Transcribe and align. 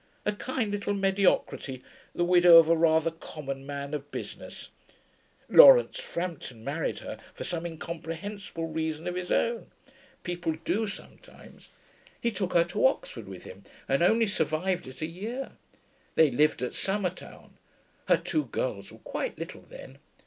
A 0.25 0.33
kind 0.33 0.71
little 0.71 0.95
mediocrity, 0.95 1.83
the 2.15 2.23
widow 2.23 2.57
of 2.57 2.67
a 2.67 2.75
rather 2.75 3.11
common 3.11 3.67
man 3.67 3.93
of 3.93 4.09
business. 4.09 4.69
Laurence 5.47 5.99
Frampton 5.99 6.63
married 6.63 6.97
her, 7.01 7.19
for 7.35 7.43
some 7.43 7.67
incomprehensible 7.67 8.65
reason 8.65 9.05
of 9.07 9.13
his 9.13 9.31
own; 9.31 9.69
people 10.23 10.53
do 10.65 10.87
sometimes. 10.87 11.69
He 12.19 12.31
took 12.31 12.53
her 12.53 12.63
to 12.63 12.87
Oxford 12.87 13.27
with 13.27 13.43
him, 13.43 13.61
and 13.87 14.01
only 14.01 14.25
survived 14.25 14.87
it 14.87 15.03
a 15.03 15.05
year. 15.05 15.51
They 16.15 16.31
lived 16.31 16.63
at 16.63 16.73
Summertown. 16.73 17.59
Her 18.07 18.17
two 18.17 18.45
girls 18.45 18.91
were 18.91 18.97
quite 18.97 19.37
little 19.37 19.61
then. 19.69 19.99